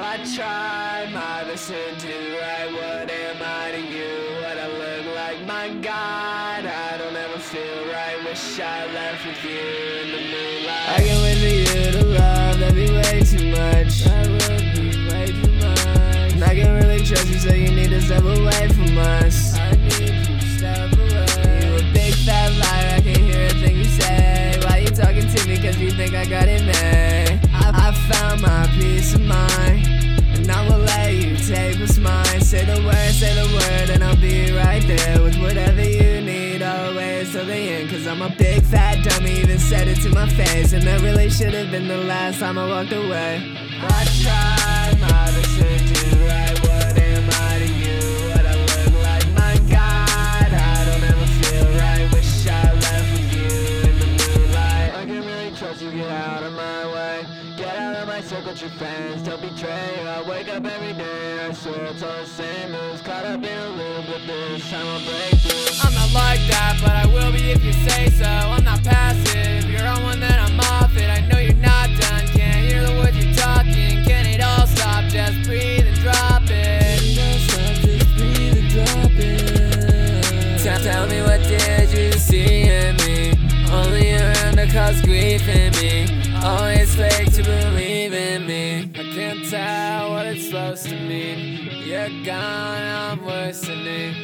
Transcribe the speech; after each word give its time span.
I 0.00 0.24
tried 0.34 1.10
my 1.12 1.42
best 1.44 1.68
to 1.68 1.74
do 1.98 2.38
right. 2.40 2.70
What 2.72 3.10
am 3.10 3.42
I 3.42 3.72
to 3.72 3.80
you? 3.80 4.36
What 4.40 4.56
I 4.56 4.68
look 4.68 5.06
like? 5.16 5.44
My 5.46 5.68
God, 5.82 6.64
I 6.66 6.96
don't 6.98 7.16
ever 7.16 7.38
feel 7.40 7.86
right. 7.92 8.22
Wish 8.24 8.60
I 8.60 8.86
left 8.92 9.26
with 9.26 9.44
you 9.44 9.58
in 9.58 10.12
the 10.12 10.20
moonlight. 10.30 11.17
Step 18.08 18.24
away 18.24 18.68
from 18.68 18.96
us. 18.96 19.54
I 19.58 19.72
need 19.72 19.92
you 19.92 20.38
to 20.38 20.48
step 20.56 20.92
away. 20.94 21.60
You 21.60 21.76
a 21.76 21.92
big 21.92 22.14
fat 22.24 22.50
liar. 22.56 22.96
I 22.96 23.00
can't 23.02 23.18
hear 23.18 23.46
a 23.46 23.50
thing 23.50 23.76
you 23.76 23.84
say. 23.84 24.58
Why 24.64 24.78
you 24.78 24.88
talking 24.88 25.28
to 25.28 25.46
me? 25.46 25.58
Cause 25.58 25.76
you 25.76 25.90
think 25.90 26.14
I 26.14 26.24
got 26.24 26.48
it 26.48 26.64
made. 26.64 27.38
I, 27.52 27.88
I 27.88 27.92
found 28.08 28.40
my 28.40 28.66
peace 28.78 29.12
of 29.12 29.20
mind. 29.20 29.86
And 30.34 30.50
I 30.50 30.66
will 30.66 30.78
let 30.78 31.12
you 31.16 31.36
take 31.36 31.78
what's 31.80 31.98
mine. 31.98 32.40
Say 32.40 32.64
the 32.64 32.82
word, 32.82 33.12
say 33.12 33.34
the 33.34 33.46
word, 33.52 33.90
and 33.90 34.02
I'll 34.02 34.16
be 34.16 34.52
right 34.52 34.82
there 34.86 35.22
with 35.22 35.36
whatever 35.38 35.84
you 35.84 36.22
need. 36.22 36.62
Always 36.62 37.32
till 37.32 37.44
the 37.44 37.54
end, 37.54 37.90
cause 37.90 38.06
I'm 38.06 38.22
a 38.22 38.30
big 38.30 38.62
fat 38.62 39.04
dummy. 39.04 39.40
Even 39.40 39.58
said 39.58 39.86
it 39.86 40.00
to 40.00 40.08
my 40.08 40.26
face, 40.30 40.72
and 40.72 40.82
that 40.84 41.02
really 41.02 41.28
should 41.28 41.52
have 41.52 41.70
been 41.70 41.88
the 41.88 41.98
last 41.98 42.40
time 42.40 42.56
I 42.56 42.66
walked 42.66 42.92
away. 42.92 43.54
I 43.82 44.04
tried 44.22 44.87
circle, 58.28 58.54
true 58.54 58.68
friends. 58.68 59.22
Don't 59.22 59.40
betray. 59.40 60.06
I 60.06 60.20
wake 60.28 60.48
up 60.48 60.62
every 60.66 60.92
day. 60.92 61.46
I 61.46 61.52
swear 61.52 61.86
it's 61.86 62.02
all 62.02 62.12
the 62.20 62.26
same. 62.26 62.72
moves. 62.72 63.00
Caught 63.00 63.24
up 63.24 63.42
in 63.42 63.58
a 63.58 63.68
loop, 63.70 64.04
but 64.06 64.20
this 64.26 64.70
time 64.70 64.86
I'll 64.86 65.00
break 65.00 65.40
through. 65.40 65.88
I'm 65.88 65.94
not 65.94 66.12
like 66.12 66.40
that, 66.52 66.76
but 66.82 66.92
I 66.92 67.06
will 67.06 67.32
be 67.32 67.52
if 67.52 67.64
you 67.64 67.72
say 67.72 68.10
so. 68.10 68.26
I'm 68.26 68.64
not 68.64 68.84
passive. 68.84 69.64
You're 69.70 69.86
on 69.86 70.02
one, 70.02 70.20
then 70.20 70.38
I'm 70.38 70.60
off 70.60 70.94
it. 70.94 71.08
I 71.08 71.20
know 71.26 71.38
you're 71.38 71.54
not 71.54 71.88
done. 71.98 72.26
Can't 72.36 72.68
hear 72.68 72.84
the 72.84 72.92
words 73.00 73.16
you're 73.16 73.34
talking. 73.34 74.04
Can 74.04 74.26
it 74.26 74.42
all 74.42 74.66
stop? 74.66 75.04
Just 75.04 75.48
breathe 75.48 75.86
and 75.86 75.96
drop 75.96 76.42
it. 76.44 77.00
Just 77.00 78.14
breathe 78.14 78.58
and 78.58 78.68
drop 78.68 79.12
it. 79.16 80.60
Tell, 80.62 80.80
tell 80.80 81.06
me 81.06 81.22
what 81.22 81.40
did 81.48 81.90
you 81.96 82.12
see 82.12 82.68
in 82.68 82.94
me? 82.96 83.32
Only 83.72 84.12
around 84.16 84.56
to 84.56 84.66
cause 84.70 85.00
grief 85.00 85.48
in 85.48 85.72
me. 85.80 86.27
Oh, 86.40 86.58
Always 86.58 86.94
fake 86.94 87.32
to 87.32 87.42
believe 87.42 88.12
in 88.12 88.46
me. 88.46 88.90
I 88.94 89.02
can't 89.14 89.44
tell 89.50 90.10
what 90.10 90.26
it's 90.26 90.46
supposed 90.46 90.84
to 90.84 90.94
mean. 90.94 91.68
You're 91.84 92.08
gone, 92.24 92.82
I'm 92.82 93.24
worsening. 93.24 94.14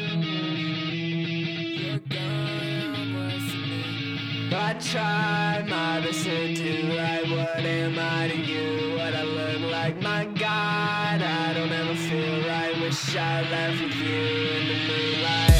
You're 1.80 1.98
gone, 1.98 2.94
I'm 2.94 3.14
worsening. 3.14 4.52
I 4.52 4.74
tried 4.74 5.66
my 5.68 6.00
best 6.00 6.24
to 6.24 6.54
do 6.54 6.96
right. 6.96 7.28
What 7.28 7.64
am 7.64 7.98
I 7.98 8.28
to 8.28 8.36
you? 8.36 8.96
What 8.96 9.14
I 9.14 9.22
look 9.22 9.72
like? 9.72 10.00
My 10.00 10.24
God, 10.24 11.20
I 11.20 11.52
don't 11.54 11.72
ever 11.72 11.96
feel 11.96 12.46
right. 12.46 12.80
Wish 12.80 13.16
I 13.16 13.42
left 13.50 13.82
with 13.82 13.94
you 13.96 14.14
in 14.14 14.68
the 14.68 14.74
moonlight. 14.86 15.53